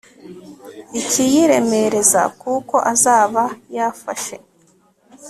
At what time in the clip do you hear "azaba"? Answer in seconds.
2.91-3.43